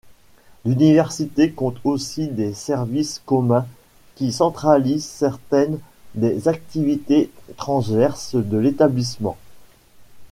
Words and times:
L’université 0.65 1.51
compte 1.51 1.77
aussi 1.83 2.27
des 2.27 2.55
services 2.55 3.21
communs 3.23 3.67
qui 4.15 4.31
centralisent 4.31 5.05
certaines 5.05 5.77
des 6.15 6.47
activités 6.47 7.29
transverses 7.55 8.33
de 8.33 8.57
l’établissement. 8.57 9.37